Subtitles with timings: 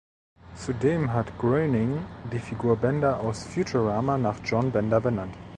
[0.55, 1.99] Zudem hat Groening
[2.33, 5.35] die Figur Bender aus "Futurama" nach John Bender benannt.